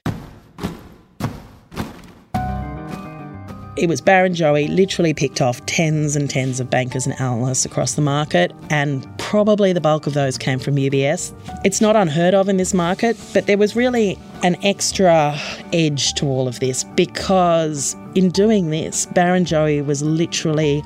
It 3.75 3.89
was 3.89 3.99
Barrenjoey 3.99 4.69
literally 4.69 5.15
picked 5.15 5.41
off 5.41 5.65
tens 5.65 6.15
and 6.15 6.29
tens 6.29 6.59
of 6.59 6.69
bankers 6.69 7.07
and 7.07 7.19
analysts 7.19 7.65
across 7.65 7.95
the 7.95 8.01
market, 8.03 8.51
and 8.69 9.07
probably 9.17 9.73
the 9.73 9.81
bulk 9.81 10.05
of 10.05 10.13
those 10.13 10.37
came 10.37 10.59
from 10.59 10.75
UBS. 10.75 11.33
It's 11.65 11.81
not 11.81 11.95
unheard 11.95 12.35
of 12.35 12.47
in 12.49 12.57
this 12.57 12.75
market, 12.75 13.17
but 13.33 13.47
there 13.47 13.57
was 13.57 13.75
really 13.75 14.19
an 14.43 14.63
extra 14.63 15.35
edge 15.73 16.13
to 16.13 16.27
all 16.27 16.47
of 16.47 16.59
this 16.59 16.83
because 16.83 17.95
in 18.13 18.29
doing 18.29 18.69
this, 18.69 19.07
Barrenjoey 19.07 19.83
was 19.83 20.03
literally 20.03 20.83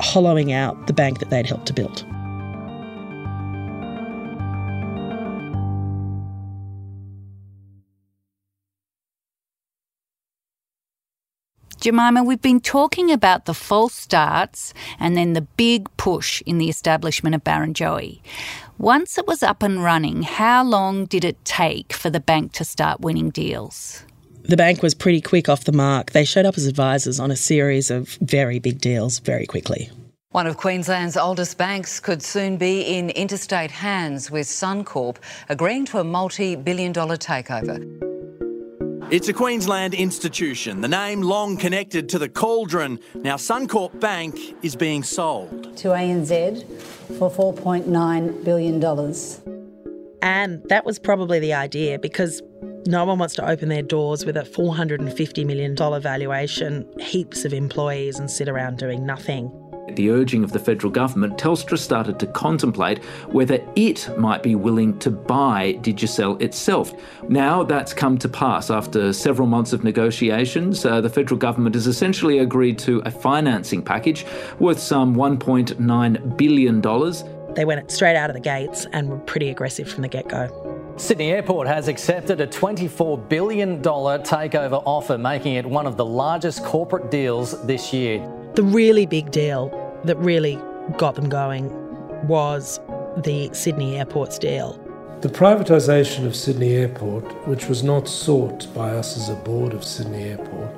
hollowing 0.00 0.52
out 0.52 0.88
the 0.88 0.92
bank 0.92 1.20
that 1.20 1.30
they'd 1.30 1.46
helped 1.46 1.66
to 1.66 1.72
build. 1.72 2.04
Jemima, 11.86 12.24
we've 12.24 12.42
been 12.42 12.58
talking 12.58 13.12
about 13.12 13.44
the 13.44 13.54
false 13.54 13.94
starts 13.94 14.74
and 14.98 15.16
then 15.16 15.34
the 15.34 15.42
big 15.42 15.88
push 15.96 16.42
in 16.44 16.58
the 16.58 16.68
establishment 16.68 17.36
of 17.36 17.44
Barrenjoey. 17.44 18.22
Once 18.76 19.18
it 19.18 19.28
was 19.28 19.40
up 19.40 19.62
and 19.62 19.84
running, 19.84 20.22
how 20.22 20.64
long 20.64 21.04
did 21.04 21.24
it 21.24 21.44
take 21.44 21.92
for 21.92 22.10
the 22.10 22.18
bank 22.18 22.52
to 22.54 22.64
start 22.64 23.02
winning 23.02 23.30
deals? 23.30 24.04
The 24.42 24.56
bank 24.56 24.82
was 24.82 24.94
pretty 24.94 25.20
quick 25.20 25.48
off 25.48 25.62
the 25.62 25.70
mark. 25.70 26.10
They 26.10 26.24
showed 26.24 26.44
up 26.44 26.58
as 26.58 26.66
advisors 26.66 27.20
on 27.20 27.30
a 27.30 27.36
series 27.36 27.88
of 27.88 28.18
very 28.20 28.58
big 28.58 28.80
deals 28.80 29.20
very 29.20 29.46
quickly. 29.46 29.88
One 30.30 30.48
of 30.48 30.56
Queensland's 30.56 31.16
oldest 31.16 31.56
banks 31.56 32.00
could 32.00 32.20
soon 32.20 32.56
be 32.56 32.80
in 32.82 33.10
interstate 33.10 33.70
hands, 33.70 34.28
with 34.28 34.48
Suncorp 34.48 35.18
agreeing 35.48 35.84
to 35.84 36.00
a 36.00 36.04
multi 36.04 36.56
billion 36.56 36.90
dollar 36.90 37.16
takeover. 37.16 38.06
It's 39.08 39.28
a 39.28 39.32
Queensland 39.32 39.94
institution, 39.94 40.80
the 40.80 40.88
name 40.88 41.22
long 41.22 41.56
connected 41.56 42.08
to 42.08 42.18
the 42.18 42.28
cauldron. 42.28 42.98
Now, 43.14 43.36
Suncorp 43.36 44.00
Bank 44.00 44.36
is 44.64 44.74
being 44.74 45.04
sold. 45.04 45.76
To 45.76 45.90
ANZ 45.90 46.64
for 47.16 47.30
$4.9 47.30 48.44
billion. 48.44 48.82
And 50.22 50.68
that 50.68 50.84
was 50.84 50.98
probably 50.98 51.38
the 51.38 51.54
idea 51.54 52.00
because 52.00 52.42
no 52.88 53.04
one 53.04 53.20
wants 53.20 53.36
to 53.36 53.48
open 53.48 53.68
their 53.68 53.82
doors 53.82 54.24
with 54.24 54.36
a 54.36 54.42
$450 54.42 55.46
million 55.46 55.76
valuation, 55.76 56.84
heaps 56.98 57.44
of 57.44 57.52
employees, 57.52 58.18
and 58.18 58.28
sit 58.28 58.48
around 58.48 58.78
doing 58.78 59.06
nothing 59.06 59.52
the 59.94 60.10
urging 60.10 60.44
of 60.44 60.52
the 60.52 60.58
federal 60.58 60.92
government, 60.92 61.38
Telstra 61.38 61.78
started 61.78 62.18
to 62.20 62.26
contemplate 62.26 63.02
whether 63.26 63.60
it 63.76 64.08
might 64.18 64.42
be 64.42 64.54
willing 64.54 64.98
to 64.98 65.10
buy 65.10 65.78
Digicel 65.80 66.40
itself. 66.40 66.92
Now 67.28 67.62
that's 67.62 67.92
come 67.92 68.18
to 68.18 68.28
pass. 68.28 68.70
After 68.70 69.12
several 69.12 69.46
months 69.46 69.72
of 69.72 69.84
negotiations, 69.84 70.84
uh, 70.84 71.00
the 71.00 71.10
federal 71.10 71.38
government 71.38 71.74
has 71.74 71.86
essentially 71.86 72.38
agreed 72.38 72.78
to 72.80 73.00
a 73.04 73.10
financing 73.10 73.82
package 73.82 74.26
worth 74.58 74.78
some 74.78 75.14
$1.9 75.14 76.36
billion. 76.36 76.80
They 77.54 77.64
went 77.64 77.90
straight 77.90 78.16
out 78.16 78.28
of 78.28 78.34
the 78.34 78.40
gates 78.40 78.86
and 78.92 79.08
were 79.08 79.18
pretty 79.18 79.48
aggressive 79.48 79.88
from 79.88 80.02
the 80.02 80.08
get 80.08 80.28
go. 80.28 80.76
Sydney 80.98 81.30
Airport 81.30 81.66
has 81.66 81.88
accepted 81.88 82.40
a 82.40 82.46
$24 82.46 83.28
billion 83.28 83.82
takeover 83.82 84.82
offer, 84.86 85.18
making 85.18 85.54
it 85.54 85.66
one 85.66 85.86
of 85.86 85.98
the 85.98 86.04
largest 86.04 86.64
corporate 86.64 87.10
deals 87.10 87.64
this 87.66 87.92
year. 87.92 88.26
The 88.56 88.62
really 88.62 89.04
big 89.04 89.30
deal 89.32 89.70
that 90.04 90.16
really 90.16 90.58
got 90.96 91.14
them 91.14 91.28
going 91.28 91.68
was 92.26 92.80
the 93.18 93.50
Sydney 93.52 93.98
Airport's 93.98 94.38
deal. 94.38 94.82
The 95.20 95.28
privatisation 95.28 96.24
of 96.24 96.34
Sydney 96.34 96.72
Airport, 96.72 97.24
which 97.46 97.66
was 97.66 97.82
not 97.82 98.08
sought 98.08 98.72
by 98.72 98.92
us 98.92 99.18
as 99.18 99.28
a 99.28 99.34
board 99.34 99.74
of 99.74 99.84
Sydney 99.84 100.24
Airport, 100.30 100.74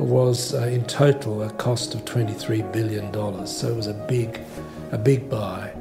was 0.00 0.52
uh, 0.52 0.62
in 0.62 0.84
total 0.86 1.44
a 1.44 1.50
cost 1.52 1.94
of 1.94 2.04
$23 2.04 2.72
billion. 2.72 3.46
So 3.46 3.68
it 3.68 3.76
was 3.76 3.86
a 3.86 3.94
big, 3.94 4.40
a 4.90 4.98
big 4.98 5.30
buy. 5.30 5.72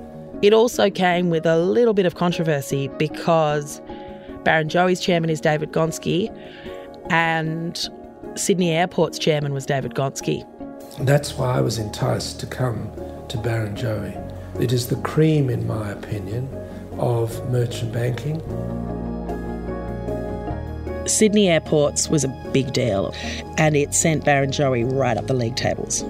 It 0.44 0.54
also 0.54 0.92
came 0.92 1.32
with 1.32 1.48
a 1.48 1.58
little 1.58 1.96
bit 1.96 2.06
of 2.06 2.14
controversy 2.14 2.88
because 3.00 3.82
Barrenjoey's 4.44 5.00
chairman 5.00 5.32
is 5.32 5.42
David 5.42 5.72
Gonski 5.72 6.30
and 7.10 7.90
Sydney 8.36 8.70
Airport's 8.70 9.18
chairman 9.18 9.54
was 9.54 9.66
David 9.66 9.96
Gonski. 9.96 10.48
That's 11.00 11.34
why 11.34 11.58
I 11.58 11.62
was 11.62 11.78
enticed 11.78 12.40
to 12.42 12.46
come 12.46 12.92
to 13.30 13.38
Barrenjoey. 13.38 14.62
It 14.62 14.72
is 14.74 14.88
the 14.88 14.98
cream, 14.98 15.50
in 15.50 15.66
my 15.66 15.92
opinion, 15.92 16.48
of 17.00 17.50
merchant 17.50 17.94
banking. 17.94 18.40
Sydney 21.08 21.50
Airports 21.50 22.10
was 22.10 22.24
a 22.24 22.50
big 22.52 22.74
deal, 22.74 23.14
and 23.58 23.76
it 23.76 23.94
sent 23.94 24.26
Barrenjoey 24.26 24.84
right 24.92 25.18
up 25.18 25.28
the 25.28 25.34
league 25.34 25.56
tables. 25.56 26.04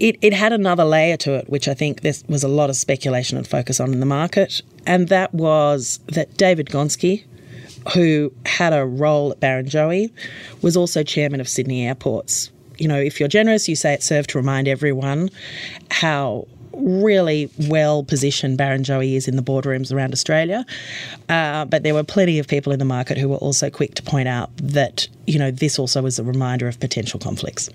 It, 0.00 0.16
it 0.20 0.32
had 0.32 0.52
another 0.52 0.84
layer 0.84 1.16
to 1.18 1.34
it, 1.34 1.48
which 1.48 1.68
I 1.68 1.74
think 1.74 2.00
there 2.00 2.14
was 2.28 2.42
a 2.42 2.48
lot 2.48 2.70
of 2.70 2.76
speculation 2.76 3.38
and 3.38 3.46
focus 3.46 3.78
on 3.78 3.92
in 3.92 4.00
the 4.00 4.06
market, 4.06 4.62
and 4.84 5.08
that 5.08 5.32
was 5.32 6.00
that 6.08 6.36
David 6.36 6.66
Gonski, 6.66 7.24
who 7.94 8.32
had 8.46 8.72
a 8.72 8.84
role 8.84 9.32
at 9.32 9.40
Barrenjoey, 9.40 10.10
was 10.62 10.76
also 10.76 11.02
chairman 11.02 11.40
of 11.40 11.48
Sydney 11.48 11.86
Airports. 11.86 12.50
You 12.78 12.88
know, 12.88 12.98
if 12.98 13.20
you're 13.20 13.28
generous, 13.28 13.68
you 13.68 13.76
say 13.76 13.92
it 13.92 14.02
served 14.02 14.30
to 14.30 14.38
remind 14.38 14.68
everyone 14.68 15.30
how 15.90 16.46
really 16.74 17.50
well 17.68 18.02
positioned 18.02 18.58
Barrenjoey 18.58 19.14
is 19.14 19.28
in 19.28 19.36
the 19.36 19.42
boardrooms 19.42 19.92
around 19.92 20.12
Australia. 20.12 20.64
Uh, 21.28 21.64
but 21.66 21.82
there 21.82 21.94
were 21.94 22.04
plenty 22.04 22.38
of 22.38 22.48
people 22.48 22.72
in 22.72 22.78
the 22.78 22.84
market 22.84 23.18
who 23.18 23.28
were 23.28 23.36
also 23.36 23.70
quick 23.70 23.94
to 23.96 24.02
point 24.02 24.28
out 24.28 24.50
that, 24.56 25.06
you 25.26 25.38
know, 25.38 25.50
this 25.50 25.78
also 25.78 26.02
was 26.02 26.18
a 26.18 26.24
reminder 26.24 26.68
of 26.68 26.80
potential 26.80 27.20
conflicts. 27.20 27.68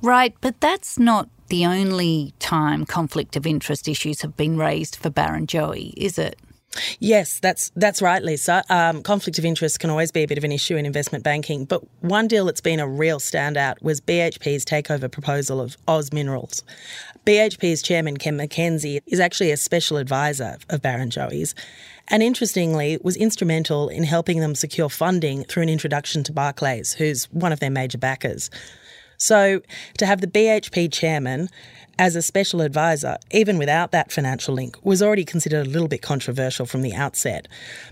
Right, 0.00 0.34
but 0.40 0.60
that's 0.60 0.98
not 0.98 1.28
the 1.48 1.66
only 1.66 2.34
time 2.38 2.84
conflict 2.86 3.36
of 3.36 3.46
interest 3.46 3.88
issues 3.88 4.22
have 4.22 4.36
been 4.36 4.56
raised 4.56 4.96
for 4.96 5.10
Barrenjoey, 5.10 5.94
is 5.96 6.18
it? 6.18 6.38
Yes, 7.00 7.40
that's 7.40 7.70
that's 7.76 8.00
right, 8.00 8.22
Lisa. 8.22 8.62
Um, 8.68 9.02
conflict 9.02 9.38
of 9.38 9.44
interest 9.44 9.80
can 9.80 9.90
always 9.90 10.12
be 10.12 10.22
a 10.22 10.28
bit 10.28 10.38
of 10.38 10.44
an 10.44 10.52
issue 10.52 10.76
in 10.76 10.86
investment 10.86 11.24
banking, 11.24 11.64
but 11.64 11.82
one 12.00 12.28
deal 12.28 12.44
that's 12.44 12.60
been 12.60 12.80
a 12.80 12.88
real 12.88 13.18
standout 13.18 13.82
was 13.82 14.00
BHP's 14.00 14.64
takeover 14.64 15.10
proposal 15.10 15.60
of 15.60 15.76
Oz 15.88 16.12
Minerals. 16.12 16.62
BHP's 17.26 17.82
chairman 17.82 18.16
Ken 18.16 18.38
MacKenzie 18.38 19.00
is 19.06 19.20
actually 19.20 19.50
a 19.50 19.56
special 19.56 19.96
advisor 19.96 20.56
of 20.68 20.80
Baron 20.80 21.10
Barrenjoey's, 21.10 21.54
and 22.08 22.22
interestingly 22.22 22.98
was 23.02 23.16
instrumental 23.16 23.88
in 23.88 24.04
helping 24.04 24.40
them 24.40 24.54
secure 24.54 24.88
funding 24.88 25.44
through 25.44 25.62
an 25.62 25.68
introduction 25.68 26.22
to 26.24 26.32
Barclays, 26.32 26.94
who's 26.94 27.24
one 27.26 27.52
of 27.52 27.60
their 27.60 27.70
major 27.70 27.98
backers. 27.98 28.50
So 29.18 29.60
to 29.98 30.06
have 30.06 30.20
the 30.20 30.26
BHP 30.26 30.92
chairman 30.92 31.48
as 31.98 32.14
a 32.14 32.22
special 32.22 32.60
advisor, 32.60 33.18
even 33.32 33.58
without 33.58 33.90
that 33.90 34.12
financial 34.12 34.54
link, 34.54 34.76
was 34.84 35.02
already 35.02 35.24
considered 35.24 35.66
a 35.66 35.70
little 35.70 35.88
bit 35.88 36.00
controversial 36.00 36.64
from 36.64 36.82
the 36.82 36.94
outset 36.94 37.48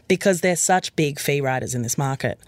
because 0.07 0.41
they're 0.41 0.57
such 0.57 0.95
big 0.95 1.19
fee 1.19 1.41
riders 1.41 1.75
in 1.75 1.83
this 1.83 1.99
market. 1.99 2.39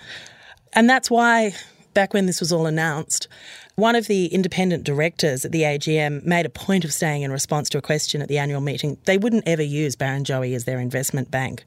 And 0.73 0.88
that's 0.88 1.11
why, 1.11 1.54
back 1.94 2.14
when 2.14 2.26
this 2.26 2.38
was 2.38 2.52
all 2.52 2.66
announced, 2.66 3.26
one 3.75 3.97
of 3.97 4.06
the 4.06 4.26
independent 4.26 4.85
directors 4.85 5.44
at 5.44 5.52
the 5.52 5.62
AGM 5.62 6.25
made 6.25 6.47
a 6.47 6.50
point 6.50 6.85
of 6.85 6.92
saying 6.92 7.23
in 7.23 7.32
response 7.32 7.68
to 7.70 7.78
a 7.78 7.82
question 7.82 8.23
at 8.23 8.28
the 8.28 8.38
annual 8.38 8.61
meeting 8.61 8.99
they 9.04 9.18
wouldn't 9.18 9.47
ever 9.47 9.62
use 9.62 9.97
Barrenjoey 9.97 10.54
as 10.54 10.64
their 10.64 10.78
investment 10.78 11.30
bank. 11.30 11.64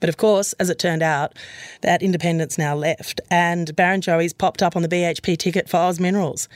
But 0.00 0.08
of 0.08 0.16
course, 0.16 0.52
as 0.54 0.70
it 0.70 0.78
turned 0.78 1.02
out, 1.02 1.34
that 1.80 2.02
independence 2.02 2.56
now 2.56 2.74
left, 2.76 3.20
and 3.30 3.74
Baron 3.74 4.00
Barrenjoey's 4.00 4.32
popped 4.32 4.62
up 4.62 4.76
on 4.76 4.82
the 4.82 4.88
BHP 4.88 5.36
ticket 5.36 5.68
for 5.68 5.78
Oz 5.78 5.98
Minerals. 5.98 6.48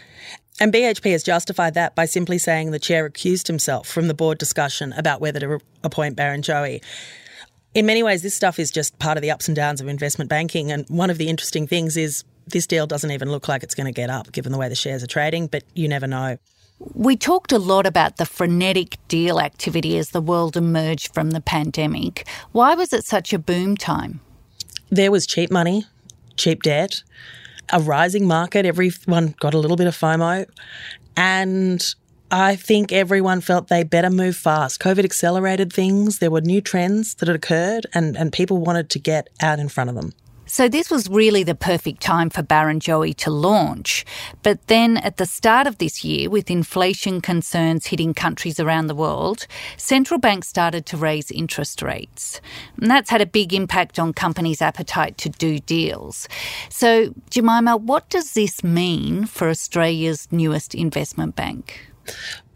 And 0.60 0.72
BHP 0.72 1.12
has 1.12 1.22
justified 1.22 1.74
that 1.74 1.94
by 1.94 2.04
simply 2.04 2.38
saying 2.38 2.70
the 2.70 2.78
chair 2.78 3.06
accused 3.06 3.48
himself 3.48 3.88
from 3.88 4.06
the 4.06 4.14
board 4.14 4.38
discussion 4.38 4.92
about 4.92 5.20
whether 5.20 5.40
to 5.40 5.60
appoint 5.82 6.14
Baron 6.14 6.42
Barrenjoey. 6.42 6.82
In 7.74 7.86
many 7.86 8.02
ways, 8.02 8.22
this 8.22 8.34
stuff 8.34 8.58
is 8.58 8.70
just 8.70 8.98
part 8.98 9.16
of 9.16 9.22
the 9.22 9.30
ups 9.30 9.48
and 9.48 9.56
downs 9.56 9.80
of 9.80 9.88
investment 9.88 10.28
banking. 10.28 10.70
And 10.70 10.86
one 10.88 11.08
of 11.08 11.16
the 11.18 11.28
interesting 11.28 11.66
things 11.66 11.96
is 11.96 12.22
this 12.46 12.66
deal 12.66 12.86
doesn't 12.86 13.10
even 13.10 13.30
look 13.30 13.48
like 13.48 13.62
it's 13.62 13.74
going 13.74 13.86
to 13.86 13.92
get 13.92 14.10
up 14.10 14.30
given 14.30 14.52
the 14.52 14.58
way 14.58 14.68
the 14.68 14.74
shares 14.74 15.02
are 15.02 15.06
trading, 15.06 15.46
but 15.46 15.64
you 15.74 15.88
never 15.88 16.06
know. 16.06 16.36
We 16.94 17.16
talked 17.16 17.52
a 17.52 17.58
lot 17.58 17.86
about 17.86 18.16
the 18.16 18.26
frenetic 18.26 18.98
deal 19.06 19.40
activity 19.40 19.98
as 19.98 20.10
the 20.10 20.20
world 20.20 20.56
emerged 20.56 21.14
from 21.14 21.30
the 21.30 21.40
pandemic. 21.40 22.26
Why 22.50 22.74
was 22.74 22.92
it 22.92 23.04
such 23.04 23.32
a 23.32 23.38
boom 23.38 23.76
time? 23.76 24.20
There 24.90 25.10
was 25.10 25.26
cheap 25.26 25.50
money, 25.50 25.86
cheap 26.36 26.62
debt, 26.62 27.02
a 27.72 27.80
rising 27.80 28.26
market. 28.26 28.66
Everyone 28.66 29.34
got 29.38 29.54
a 29.54 29.58
little 29.58 29.76
bit 29.76 29.86
of 29.86 29.96
FOMO. 29.96 30.46
And 31.16 31.94
I 32.30 32.56
think 32.56 32.92
everyone 32.92 33.42
felt 33.42 33.68
they 33.68 33.84
better 33.84 34.10
move 34.10 34.36
fast. 34.36 34.80
COVID 34.80 35.04
accelerated 35.04 35.72
things. 35.72 36.18
There 36.18 36.30
were 36.30 36.40
new 36.40 36.60
trends 36.60 37.14
that 37.16 37.28
had 37.28 37.36
occurred, 37.36 37.86
and, 37.94 38.16
and 38.16 38.32
people 38.32 38.58
wanted 38.58 38.90
to 38.90 38.98
get 38.98 39.28
out 39.40 39.58
in 39.58 39.68
front 39.68 39.90
of 39.90 39.96
them. 39.96 40.12
So 40.52 40.68
this 40.68 40.90
was 40.90 41.08
really 41.08 41.44
the 41.44 41.54
perfect 41.54 42.02
time 42.02 42.28
for 42.28 42.42
Barrenjoey 42.42 43.16
to 43.16 43.30
launch. 43.30 44.04
But 44.42 44.66
then 44.66 44.98
at 44.98 45.16
the 45.16 45.24
start 45.24 45.66
of 45.66 45.78
this 45.78 46.04
year, 46.04 46.28
with 46.28 46.50
inflation 46.50 47.22
concerns 47.22 47.86
hitting 47.86 48.12
countries 48.12 48.60
around 48.60 48.88
the 48.88 48.94
world, 48.94 49.46
central 49.78 50.20
banks 50.20 50.48
started 50.48 50.84
to 50.84 50.98
raise 50.98 51.30
interest 51.30 51.80
rates. 51.80 52.42
And 52.76 52.90
that's 52.90 53.08
had 53.08 53.22
a 53.22 53.26
big 53.26 53.54
impact 53.54 53.98
on 53.98 54.12
companies' 54.12 54.60
appetite 54.60 55.16
to 55.24 55.30
do 55.30 55.58
deals. 55.58 56.28
So, 56.68 57.14
Jemima, 57.30 57.78
what 57.78 58.10
does 58.10 58.34
this 58.34 58.62
mean 58.62 59.24
for 59.24 59.48
Australia's 59.48 60.28
newest 60.30 60.74
investment 60.74 61.34
bank? 61.34 61.80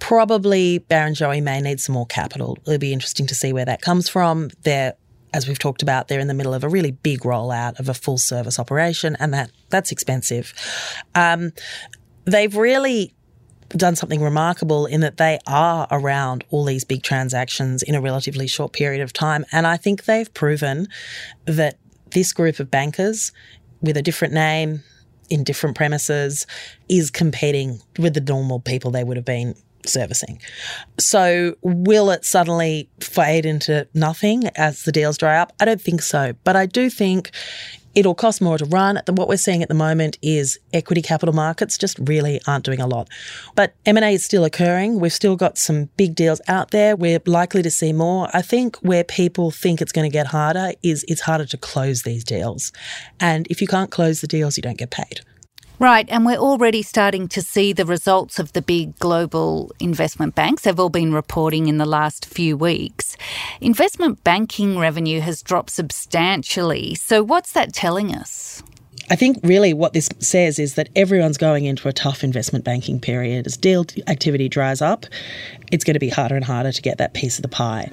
Probably 0.00 0.80
Barrenjoey 0.80 1.42
may 1.42 1.62
need 1.62 1.80
some 1.80 1.94
more 1.94 2.04
capital. 2.04 2.58
It'll 2.66 2.78
be 2.78 2.92
interesting 2.92 3.26
to 3.28 3.34
see 3.34 3.54
where 3.54 3.64
that 3.64 3.80
comes 3.80 4.06
from. 4.06 4.50
They're 4.64 4.92
as 5.32 5.48
we've 5.48 5.58
talked 5.58 5.82
about, 5.82 6.08
they're 6.08 6.20
in 6.20 6.28
the 6.28 6.34
middle 6.34 6.54
of 6.54 6.64
a 6.64 6.68
really 6.68 6.92
big 6.92 7.20
rollout 7.20 7.78
of 7.78 7.88
a 7.88 7.94
full 7.94 8.18
service 8.18 8.58
operation, 8.58 9.16
and 9.20 9.32
that 9.34 9.50
that's 9.70 9.92
expensive. 9.92 10.54
Um, 11.14 11.52
they've 12.24 12.54
really 12.56 13.14
done 13.70 13.96
something 13.96 14.22
remarkable 14.22 14.86
in 14.86 15.00
that 15.00 15.16
they 15.16 15.38
are 15.46 15.88
around 15.90 16.44
all 16.50 16.64
these 16.64 16.84
big 16.84 17.02
transactions 17.02 17.82
in 17.82 17.94
a 17.94 18.00
relatively 18.00 18.46
short 18.46 18.72
period 18.72 19.02
of 19.02 19.12
time, 19.12 19.44
and 19.52 19.66
I 19.66 19.76
think 19.76 20.04
they've 20.04 20.32
proven 20.32 20.88
that 21.44 21.78
this 22.12 22.32
group 22.32 22.60
of 22.60 22.70
bankers 22.70 23.32
with 23.82 23.96
a 23.96 24.02
different 24.02 24.32
name 24.32 24.82
in 25.28 25.44
different 25.44 25.76
premises 25.76 26.46
is 26.88 27.10
competing 27.10 27.80
with 27.98 28.14
the 28.14 28.20
normal 28.20 28.60
people 28.60 28.90
they 28.90 29.04
would 29.04 29.16
have 29.16 29.26
been 29.26 29.54
servicing. 29.88 30.40
So, 30.98 31.56
will 31.62 32.10
it 32.10 32.24
suddenly 32.24 32.88
fade 33.00 33.46
into 33.46 33.86
nothing 33.94 34.48
as 34.56 34.84
the 34.84 34.92
deals 34.92 35.18
dry 35.18 35.38
up? 35.38 35.52
I 35.60 35.64
don't 35.64 35.80
think 35.80 36.02
so. 36.02 36.34
But 36.44 36.56
I 36.56 36.66
do 36.66 36.90
think 36.90 37.30
it'll 37.96 38.14
cost 38.14 38.42
more 38.42 38.58
to 38.58 38.64
run. 38.66 39.00
What 39.08 39.26
we're 39.26 39.38
seeing 39.38 39.62
at 39.62 39.68
the 39.68 39.74
moment 39.74 40.18
is 40.20 40.60
equity 40.72 41.00
capital 41.00 41.34
markets 41.34 41.78
just 41.78 41.98
really 41.98 42.40
aren't 42.46 42.64
doing 42.64 42.80
a 42.80 42.86
lot. 42.86 43.08
But 43.56 43.74
M&A 43.86 44.14
is 44.14 44.24
still 44.24 44.44
occurring. 44.44 45.00
We've 45.00 45.12
still 45.12 45.34
got 45.34 45.56
some 45.56 45.86
big 45.96 46.14
deals 46.14 46.40
out 46.46 46.70
there. 46.70 46.94
We're 46.94 47.20
likely 47.24 47.62
to 47.62 47.70
see 47.70 47.92
more. 47.92 48.28
I 48.34 48.42
think 48.42 48.76
where 48.76 49.02
people 49.02 49.50
think 49.50 49.80
it's 49.80 49.92
going 49.92 50.08
to 50.08 50.12
get 50.12 50.26
harder 50.26 50.72
is 50.82 51.04
it's 51.08 51.22
harder 51.22 51.46
to 51.46 51.56
close 51.56 52.02
these 52.02 52.22
deals. 52.22 52.70
And 53.18 53.46
if 53.48 53.62
you 53.62 53.66
can't 53.66 53.90
close 53.90 54.20
the 54.20 54.26
deals, 54.26 54.58
you 54.58 54.62
don't 54.62 54.78
get 54.78 54.90
paid. 54.90 55.22
Right, 55.78 56.08
and 56.08 56.24
we're 56.24 56.38
already 56.38 56.82
starting 56.82 57.28
to 57.28 57.42
see 57.42 57.74
the 57.74 57.84
results 57.84 58.38
of 58.38 58.54
the 58.54 58.62
big 58.62 58.98
global 58.98 59.72
investment 59.78 60.34
banks. 60.34 60.62
They've 60.62 60.80
all 60.80 60.88
been 60.88 61.12
reporting 61.12 61.66
in 61.66 61.76
the 61.76 61.84
last 61.84 62.24
few 62.24 62.56
weeks. 62.56 63.14
Investment 63.60 64.24
banking 64.24 64.78
revenue 64.78 65.20
has 65.20 65.42
dropped 65.42 65.68
substantially. 65.70 66.94
So, 66.94 67.22
what's 67.22 67.52
that 67.52 67.74
telling 67.74 68.14
us? 68.14 68.62
I 69.10 69.16
think 69.16 69.38
really 69.42 69.74
what 69.74 69.92
this 69.92 70.08
says 70.18 70.58
is 70.58 70.74
that 70.74 70.88
everyone's 70.96 71.36
going 71.36 71.66
into 71.66 71.88
a 71.88 71.92
tough 71.92 72.24
investment 72.24 72.64
banking 72.64 72.98
period. 72.98 73.46
As 73.46 73.58
deal 73.58 73.84
activity 74.06 74.48
dries 74.48 74.80
up, 74.80 75.04
it's 75.70 75.84
going 75.84 75.94
to 75.94 76.00
be 76.00 76.08
harder 76.08 76.36
and 76.36 76.44
harder 76.44 76.72
to 76.72 76.82
get 76.82 76.96
that 76.98 77.12
piece 77.12 77.36
of 77.38 77.42
the 77.42 77.48
pie. 77.48 77.92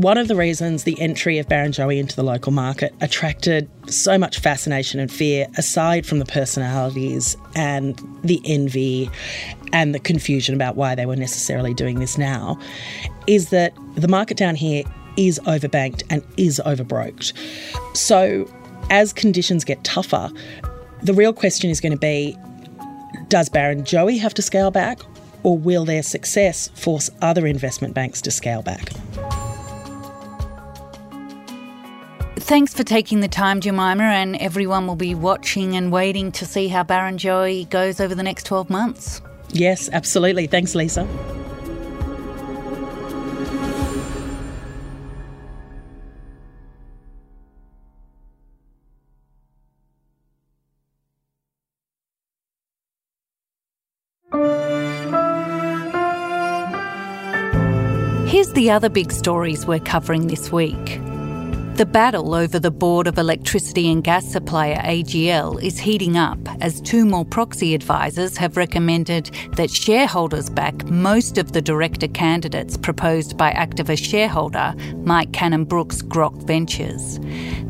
One 0.00 0.16
of 0.16 0.28
the 0.28 0.34
reasons 0.34 0.84
the 0.84 0.98
entry 0.98 1.36
of 1.36 1.46
Barrenjoey 1.46 1.98
into 1.98 2.16
the 2.16 2.22
local 2.22 2.52
market 2.52 2.94
attracted 3.02 3.68
so 3.86 4.16
much 4.16 4.38
fascination 4.38 4.98
and 4.98 5.12
fear, 5.12 5.46
aside 5.58 6.06
from 6.06 6.20
the 6.20 6.24
personalities 6.24 7.36
and 7.54 8.00
the 8.24 8.40
envy 8.46 9.10
and 9.74 9.94
the 9.94 9.98
confusion 9.98 10.54
about 10.54 10.74
why 10.74 10.94
they 10.94 11.04
were 11.04 11.16
necessarily 11.16 11.74
doing 11.74 12.00
this 12.00 12.16
now, 12.16 12.58
is 13.26 13.50
that 13.50 13.74
the 13.96 14.08
market 14.08 14.38
down 14.38 14.54
here 14.54 14.84
is 15.18 15.38
overbanked 15.40 16.02
and 16.08 16.22
is 16.38 16.62
overbroked. 16.64 17.34
So, 17.92 18.50
as 18.88 19.12
conditions 19.12 19.66
get 19.66 19.84
tougher, 19.84 20.30
the 21.02 21.12
real 21.12 21.34
question 21.34 21.68
is 21.68 21.78
going 21.78 21.92
to 21.92 21.98
be 21.98 22.38
does 23.28 23.50
Barrenjoey 23.50 24.18
have 24.18 24.32
to 24.32 24.40
scale 24.40 24.70
back, 24.70 24.98
or 25.42 25.58
will 25.58 25.84
their 25.84 26.02
success 26.02 26.68
force 26.68 27.10
other 27.20 27.46
investment 27.46 27.92
banks 27.92 28.22
to 28.22 28.30
scale 28.30 28.62
back? 28.62 28.94
Thanks 32.50 32.74
for 32.74 32.82
taking 32.82 33.20
the 33.20 33.28
time, 33.28 33.60
Jemima, 33.60 34.02
and 34.02 34.34
everyone 34.38 34.88
will 34.88 34.96
be 34.96 35.14
watching 35.14 35.76
and 35.76 35.92
waiting 35.92 36.32
to 36.32 36.44
see 36.44 36.66
how 36.66 36.82
Barrenjoey 36.82 37.70
goes 37.70 38.00
over 38.00 38.12
the 38.12 38.24
next 38.24 38.42
12 38.42 38.68
months. 38.68 39.22
Yes, 39.52 39.88
absolutely. 39.92 40.48
Thanks, 40.48 40.74
Lisa. 40.74 41.06
Here's 58.26 58.52
the 58.54 58.72
other 58.72 58.88
big 58.88 59.12
stories 59.12 59.66
we're 59.66 59.78
covering 59.78 60.26
this 60.26 60.50
week. 60.50 61.00
The 61.80 61.86
battle 61.86 62.34
over 62.34 62.58
the 62.58 62.70
board 62.70 63.06
of 63.06 63.16
electricity 63.16 63.90
and 63.90 64.04
gas 64.04 64.26
supplier 64.26 64.76
AGL 64.82 65.62
is 65.62 65.78
heating 65.78 66.18
up 66.18 66.38
as 66.60 66.78
two 66.78 67.06
more 67.06 67.24
proxy 67.24 67.74
advisors 67.74 68.36
have 68.36 68.58
recommended 68.58 69.30
that 69.56 69.70
shareholders 69.70 70.50
back 70.50 70.84
most 70.90 71.38
of 71.38 71.52
the 71.52 71.62
director 71.62 72.06
candidates 72.06 72.76
proposed 72.76 73.38
by 73.38 73.52
activist 73.52 74.04
shareholder 74.04 74.74
Mike 75.04 75.32
Cannon-Brookes 75.32 76.02
Grok 76.02 76.46
Ventures. 76.46 77.18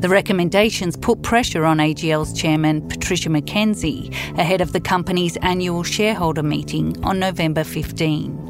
The 0.01 0.09
recommendations 0.09 0.97
put 0.97 1.23
pressure 1.23 1.65
on 1.65 1.79
AGL's 1.79 2.33
chairman 2.33 2.89
Patricia 2.89 3.29
McKenzie 3.29 4.11
ahead 4.37 4.61
of 4.61 4.73
the 4.73 4.81
company's 4.81 5.37
annual 5.37 5.85
shareholder 5.85 6.43
meeting 6.43 7.01
on 7.05 7.21
November 7.21 7.63
15. 7.63 8.50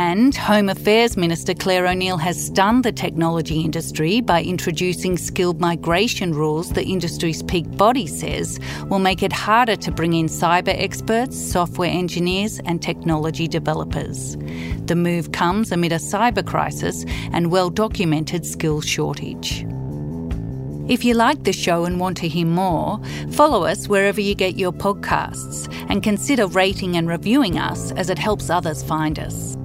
And 0.00 0.36
Home 0.36 0.68
Affairs 0.68 1.16
Minister 1.16 1.54
Clare 1.54 1.88
O'Neil 1.88 2.18
has 2.18 2.46
stunned 2.46 2.84
the 2.84 2.92
technology 2.92 3.62
industry 3.62 4.20
by 4.20 4.44
introducing 4.44 5.18
skilled 5.18 5.60
migration 5.60 6.32
rules 6.32 6.70
the 6.70 6.84
industry's 6.84 7.42
peak 7.42 7.68
body 7.76 8.06
says 8.06 8.60
will 8.86 9.00
make 9.00 9.24
it 9.24 9.32
harder 9.32 9.74
to 9.74 9.90
bring 9.90 10.12
in 10.12 10.26
cyber 10.26 10.72
experts, 10.80 11.36
software 11.36 11.90
engineers, 11.90 12.60
and 12.60 12.80
technology 12.80 13.48
developers. 13.48 14.36
The 14.86 14.94
move 14.94 15.32
comes 15.32 15.72
amid 15.72 15.90
a 15.90 15.96
cyber 15.96 16.46
crisis 16.46 17.04
and 17.32 17.50
well 17.50 17.68
documented 17.68 18.46
skills 18.46 18.86
shortage. 18.86 19.66
If 20.88 21.04
you 21.04 21.14
like 21.14 21.42
the 21.42 21.52
show 21.52 21.86
and 21.86 21.98
want 21.98 22.18
to 22.18 22.28
hear 22.28 22.46
more, 22.46 23.00
follow 23.32 23.64
us 23.64 23.88
wherever 23.88 24.20
you 24.20 24.36
get 24.36 24.56
your 24.56 24.72
podcasts 24.72 25.66
and 25.88 26.04
consider 26.04 26.46
rating 26.46 26.96
and 26.96 27.08
reviewing 27.08 27.58
us 27.58 27.90
as 27.92 28.10
it 28.10 28.18
helps 28.18 28.48
others 28.48 28.84
find 28.84 29.18
us. 29.18 29.57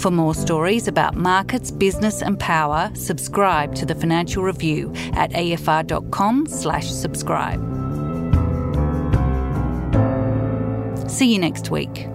For 0.00 0.10
more 0.10 0.34
stories 0.34 0.88
about 0.88 1.14
markets, 1.14 1.70
business 1.70 2.22
and 2.22 2.40
power, 2.40 2.90
subscribe 2.94 3.74
to 3.74 3.84
the 3.84 3.94
Financial 3.94 4.42
Review 4.42 4.94
at 5.12 5.30
afr.com 5.32 6.46
slash 6.46 6.90
subscribe. 6.90 7.60
See 11.10 11.30
you 11.30 11.38
next 11.38 11.70
week. 11.70 12.06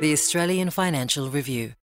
The 0.00 0.12
Australian 0.12 0.70
Financial 0.70 1.28
Review. 1.28 1.74